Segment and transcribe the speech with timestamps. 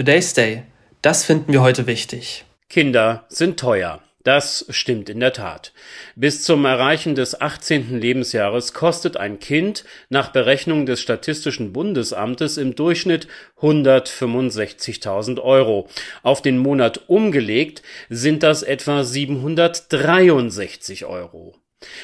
[0.00, 0.62] Today's Day.
[1.02, 2.46] Das finden wir heute wichtig.
[2.70, 4.00] Kinder sind teuer.
[4.24, 5.74] Das stimmt in der Tat.
[6.16, 8.00] Bis zum Erreichen des 18.
[8.00, 13.28] Lebensjahres kostet ein Kind nach Berechnung des Statistischen Bundesamtes im Durchschnitt
[13.60, 15.86] 165.000 Euro.
[16.22, 21.56] Auf den Monat umgelegt sind das etwa 763 Euro.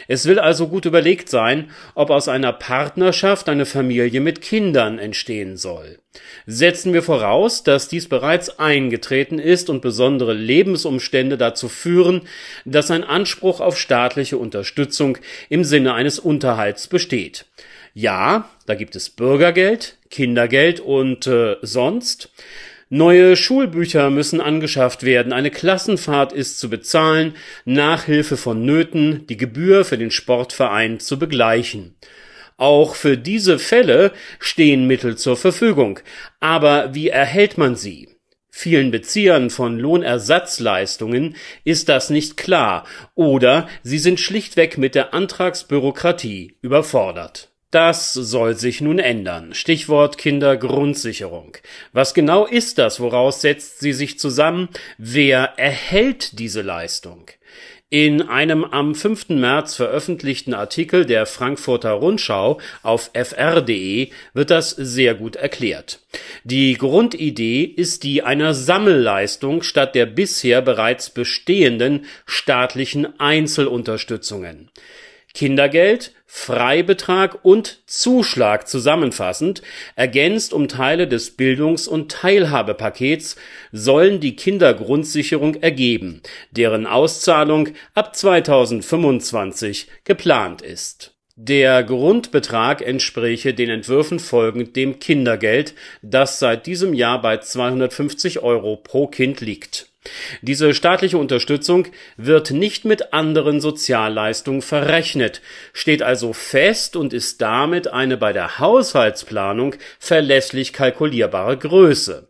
[0.08, 5.56] Es will also gut überlegt sein, ob aus einer Partnerschaft eine Familie mit Kindern entstehen
[5.56, 5.98] soll.
[6.46, 12.22] Setzen wir voraus, dass dies bereits eingetreten ist und besondere Lebensumstände dazu führen,
[12.64, 15.18] dass ein Anspruch auf staatliche Unterstützung
[15.50, 17.44] im Sinne eines Unterhalts besteht.
[17.92, 22.30] Ja, da gibt es Bürgergeld, Kindergeld und äh, sonst.
[22.88, 29.84] Neue Schulbücher müssen angeschafft werden, eine Klassenfahrt ist zu bezahlen, Nachhilfe von Nöten, die Gebühr
[29.84, 31.96] für den Sportverein zu begleichen.
[32.56, 35.98] Auch für diese Fälle stehen Mittel zur Verfügung.
[36.38, 38.08] Aber wie erhält man sie?
[38.50, 46.56] Vielen Beziehern von Lohnersatzleistungen ist das nicht klar oder sie sind schlichtweg mit der Antragsbürokratie
[46.62, 47.50] überfordert.
[47.76, 49.52] Das soll sich nun ändern.
[49.52, 51.58] Stichwort Kindergrundsicherung.
[51.92, 53.00] Was genau ist das?
[53.00, 54.70] Woraus setzt sie sich zusammen?
[54.96, 57.26] Wer erhält diese Leistung?
[57.90, 59.28] In einem am 5.
[59.28, 66.00] März veröffentlichten Artikel der Frankfurter Rundschau auf fr.de wird das sehr gut erklärt.
[66.44, 74.70] Die Grundidee ist die einer Sammelleistung statt der bisher bereits bestehenden staatlichen Einzelunterstützungen.
[75.36, 79.60] Kindergeld, Freibetrag und Zuschlag zusammenfassend,
[79.94, 83.36] ergänzt um Teile des Bildungs- und Teilhabepakets,
[83.70, 91.12] sollen die Kindergrundsicherung ergeben, deren Auszahlung ab 2025 geplant ist.
[91.34, 98.76] Der Grundbetrag entspräche den Entwürfen folgend dem Kindergeld, das seit diesem Jahr bei 250 Euro
[98.76, 99.90] pro Kind liegt
[100.42, 105.40] diese staatliche Unterstützung wird nicht mit anderen Sozialleistungen verrechnet,
[105.72, 112.26] steht also fest und ist damit eine bei der Haushaltsplanung verlässlich kalkulierbare Größe.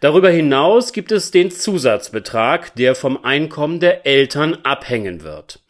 [0.00, 5.60] Darüber hinaus gibt es den Zusatzbetrag, der vom Einkommen der Eltern abhängen wird.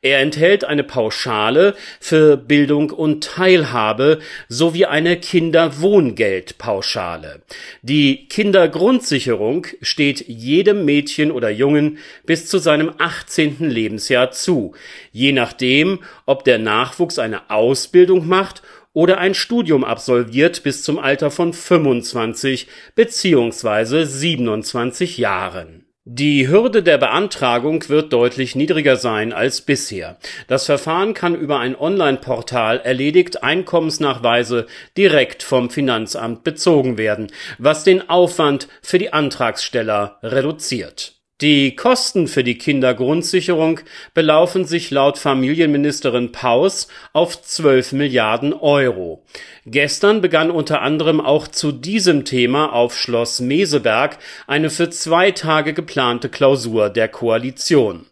[0.00, 7.42] Er enthält eine Pauschale für Bildung und Teilhabe sowie eine Kinderwohngeldpauschale.
[7.82, 13.68] Die Kindergrundsicherung steht jedem Mädchen oder Jungen bis zu seinem 18.
[13.70, 14.74] Lebensjahr zu,
[15.10, 21.30] je nachdem, ob der Nachwuchs eine Ausbildung macht oder ein Studium absolviert bis zum Alter
[21.30, 24.04] von 25 bzw.
[24.04, 25.81] 27 Jahren.
[26.04, 30.18] Die Hürde der Beantragung wird deutlich niedriger sein als bisher.
[30.48, 38.10] Das Verfahren kann über ein Online-Portal erledigt Einkommensnachweise direkt vom Finanzamt bezogen werden, was den
[38.10, 43.80] Aufwand für die Antragsteller reduziert die Kosten für die Kindergrundsicherung
[44.14, 49.24] belaufen sich laut Familienministerin Paus auf 12 Milliarden Euro.
[49.66, 55.74] Gestern begann unter anderem auch zu diesem Thema auf Schloss Meseberg eine für zwei Tage
[55.74, 58.06] geplante Klausur der Koalition.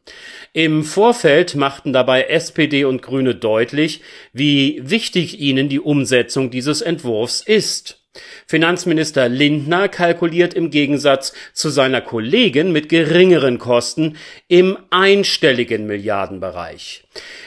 [0.52, 4.00] Im Vorfeld machten dabei SPD und Grüne deutlich,
[4.32, 7.99] wie wichtig ihnen die Umsetzung dieses Entwurfs ist.
[8.46, 14.16] Finanzminister Lindner kalkuliert im Gegensatz zu seiner Kollegin mit geringeren Kosten
[14.48, 17.04] im einstelligen Milliardenbereich.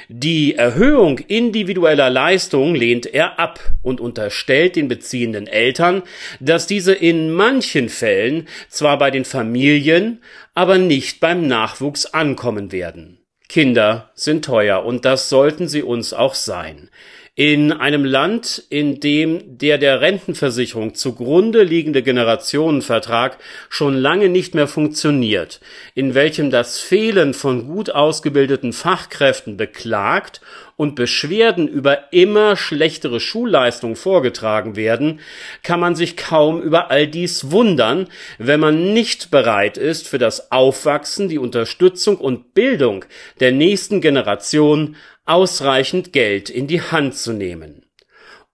[0.07, 6.03] Die Erhöhung individueller Leistungen lehnt er ab und unterstellt den beziehenden Eltern,
[6.39, 10.21] dass diese in manchen Fällen zwar bei den Familien,
[10.53, 13.19] aber nicht beim Nachwuchs ankommen werden.
[13.49, 16.89] Kinder sind teuer und das sollten sie uns auch sein.
[17.35, 23.39] In einem Land, in dem der der Rentenversicherung zugrunde liegende Generationenvertrag
[23.69, 25.59] schon lange nicht mehr funktioniert,
[25.95, 30.41] in welchem das Fehlen von gut ausgebildeten Fachkräften beklagt
[30.75, 35.19] und Beschwerden über immer schlechtere Schulleistungen vorgetragen werden,
[35.63, 40.51] kann man sich kaum über all dies wundern, wenn man nicht bereit ist, für das
[40.51, 43.05] Aufwachsen, die Unterstützung und Bildung
[43.39, 47.85] der nächsten Generation ausreichend Geld in die Hand zu nehmen.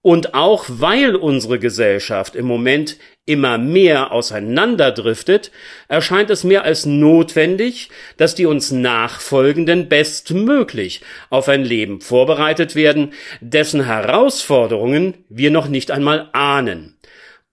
[0.01, 5.51] Und auch weil unsere Gesellschaft im Moment immer mehr auseinanderdriftet,
[5.89, 13.13] erscheint es mehr als notwendig, dass die uns Nachfolgenden bestmöglich auf ein Leben vorbereitet werden,
[13.41, 16.98] dessen Herausforderungen wir noch nicht einmal ahnen.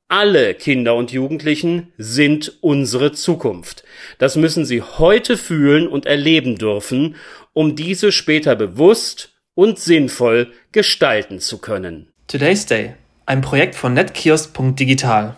[0.09, 3.83] Alle Kinder und Jugendlichen sind unsere Zukunft.
[4.19, 7.17] Das müssen sie heute fühlen und erleben dürfen,
[7.53, 12.13] um diese später bewusst und sinnvoll gestalten zu können.
[12.29, 12.95] Today's Day,
[13.25, 15.37] ein Projekt von netkiosk.digital.